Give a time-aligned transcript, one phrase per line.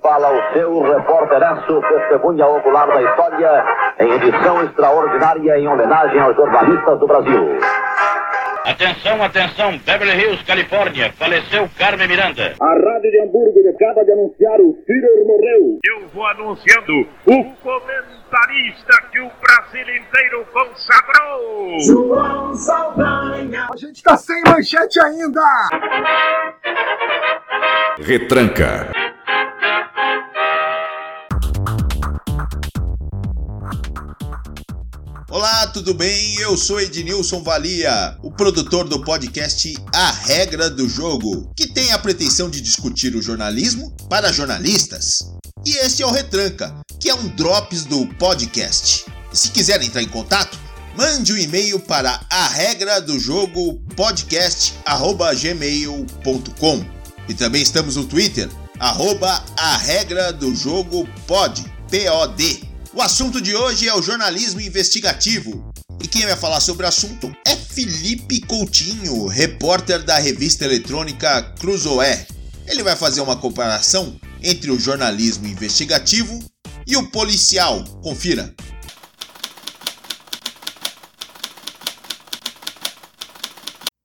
[0.00, 3.64] Fala o seu repórteraço, testemunha ocular da história,
[4.00, 7.58] em edição extraordinária em homenagem aos jornalistas do Brasil.
[8.64, 12.54] Atenção, atenção, Beverly Hills, Califórnia, faleceu Carmen Miranda.
[12.60, 15.78] A Rádio de Hamburgo acaba de anunciar o Führer morreu.
[15.84, 16.92] Eu vou anunciando
[17.26, 21.80] o comentarista que o Brasil inteiro consagrou.
[21.80, 23.66] João Saldanha.
[23.72, 25.42] A gente tá sem manchete ainda.
[27.98, 29.01] Retranca.
[35.52, 36.36] Olá, tudo bem?
[36.36, 41.98] Eu sou Ednilson Valia, o produtor do podcast A Regra do Jogo, que tem a
[41.98, 45.18] pretensão de discutir o jornalismo para jornalistas.
[45.66, 49.04] E este é o Retranca, que é um drops do podcast.
[49.30, 50.58] E se quiser entrar em contato,
[50.96, 56.86] mande um e-mail para a regra do jogo podcast@gmail.com.
[57.28, 62.71] E também estamos no Twitter, arroba a regra do jogo pod, P-O-D.
[62.94, 65.72] O assunto de hoje é o jornalismo investigativo.
[66.04, 72.26] E quem vai falar sobre o assunto é Felipe Coutinho, repórter da revista eletrônica Cruzoé.
[72.66, 76.38] Ele vai fazer uma comparação entre o jornalismo investigativo
[76.86, 77.82] e o policial.
[78.02, 78.54] Confira.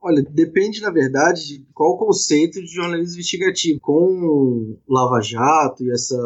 [0.00, 3.80] Olha, depende, na verdade, de qual conceito de jornalismo investigativo.
[3.80, 6.16] Com Lava Jato e essa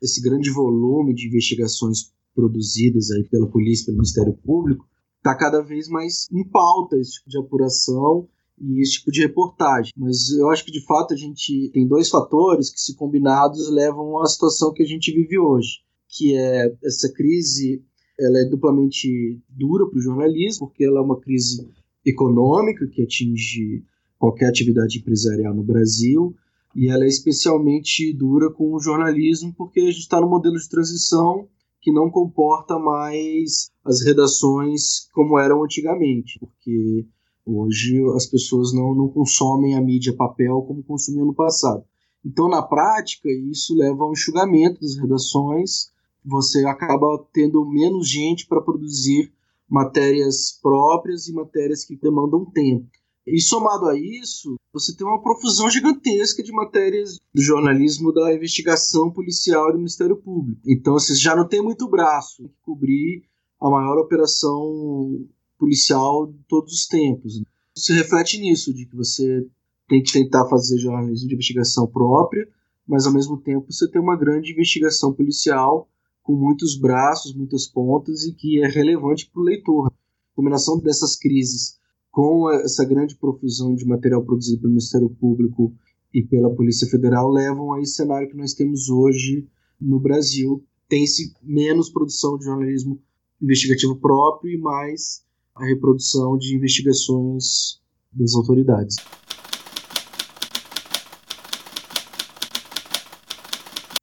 [0.00, 5.88] esse grande volume de investigações produzidas aí pela polícia, pelo Ministério Público, está cada vez
[5.88, 8.28] mais em pauta esse tipo de apuração
[8.60, 9.92] e esse tipo de reportagem.
[9.96, 14.20] Mas eu acho que de fato a gente tem dois fatores que, se combinados, levam
[14.20, 17.82] à situação que a gente vive hoje, que é essa crise,
[18.18, 21.68] ela é duplamente dura para o jornalismo, porque ela é uma crise
[22.04, 23.84] econômica que atinge
[24.18, 26.34] qualquer atividade empresarial no Brasil
[26.74, 30.68] e ela é especialmente dura com o jornalismo porque a gente está no modelo de
[30.68, 31.48] transição
[31.80, 37.06] que não comporta mais as redações como eram antigamente, porque
[37.46, 41.84] hoje as pessoas não, não consomem a mídia papel como consumiam no passado.
[42.24, 45.90] Então, na prática, isso leva ao enxugamento das redações,
[46.24, 49.32] você acaba tendo menos gente para produzir
[49.68, 52.88] matérias próprias e matérias que demandam tempo.
[53.30, 59.10] E somado a isso, você tem uma profusão gigantesca de matérias do jornalismo da investigação
[59.10, 60.60] policial e do Ministério Público.
[60.66, 63.22] Então você já não tem muito braço que cobrir
[63.60, 65.24] a maior operação
[65.58, 67.42] policial de todos os tempos.
[67.74, 69.46] Se reflete nisso, de que você
[69.88, 72.48] tem que tentar fazer jornalismo de investigação própria,
[72.86, 75.88] mas ao mesmo tempo você tem uma grande investigação policial
[76.22, 79.88] com muitos braços, muitas pontas e que é relevante para o leitor.
[79.88, 81.78] A combinação dessas crises
[82.18, 85.72] com essa grande profusão de material produzido pelo Ministério Público
[86.12, 89.46] e pela Polícia Federal, levam a esse cenário que nós temos hoje
[89.80, 90.60] no Brasil.
[90.88, 93.00] Tem-se menos produção de jornalismo
[93.40, 95.24] investigativo próprio e mais
[95.54, 97.80] a reprodução de investigações
[98.12, 98.96] das autoridades.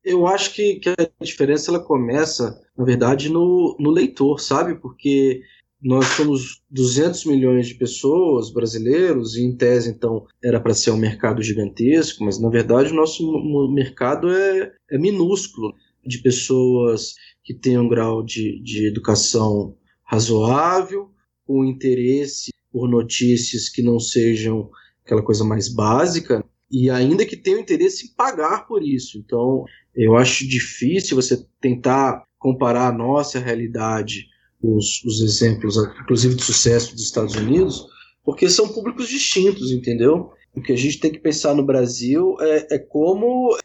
[0.06, 4.76] Eu acho que, que, a diferença ela começa, na verdade, no, no leitor, sabe?
[4.76, 5.42] Porque
[5.86, 10.98] nós somos 200 milhões de pessoas brasileiros, e em tese, então, era para ser um
[10.98, 13.24] mercado gigantesco, mas na verdade o nosso
[13.72, 17.14] mercado é, é minúsculo de pessoas
[17.44, 21.12] que têm um grau de, de educação razoável,
[21.46, 24.72] com interesse por notícias que não sejam
[25.06, 29.20] aquela coisa mais básica, e ainda que tenham interesse em pagar por isso.
[29.20, 29.64] Então,
[29.96, 34.34] eu acho difícil você tentar comparar a nossa realidade
[34.74, 37.88] os, os exemplos, inclusive de sucesso dos Estados Unidos,
[38.24, 40.32] porque são públicos distintos, entendeu?
[40.56, 43.58] O que a gente tem que pensar no Brasil é, é como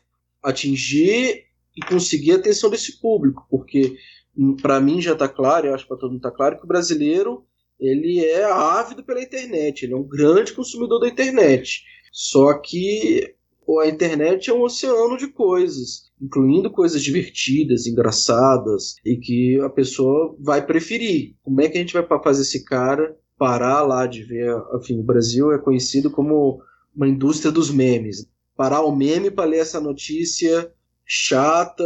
[0.42, 1.44] atingir
[1.76, 3.96] e conseguir a atenção desse público, porque
[4.36, 6.64] hum, para mim já está claro, eu acho que para todo mundo está claro, que
[6.64, 7.44] o brasileiro
[7.78, 11.82] ele é ávido pela internet, ele é um grande consumidor da internet.
[12.12, 13.34] Só que
[13.78, 20.36] a internet é um oceano de coisas incluindo coisas divertidas, engraçadas e que a pessoa
[20.38, 21.34] vai preferir.
[21.42, 24.54] Como é que a gente vai fazer esse cara parar lá de ver?
[24.74, 26.60] Enfim, o Brasil é conhecido como
[26.94, 28.28] uma indústria dos memes.
[28.54, 30.70] Parar o meme para ler essa notícia
[31.06, 31.84] chata,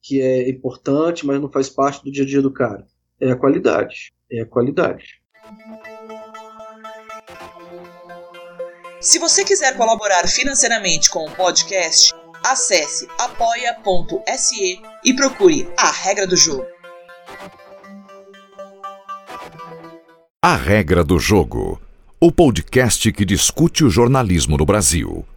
[0.00, 2.86] que é importante, mas não faz parte do dia a dia do cara.
[3.20, 4.12] É a qualidade.
[4.30, 5.22] É a qualidade.
[9.04, 16.34] Se você quiser colaborar financeiramente com o podcast, acesse apoia.se e procure a regra do
[16.34, 16.64] jogo.
[20.42, 21.78] A regra do jogo.
[22.18, 25.26] O podcast que discute o jornalismo no Brasil.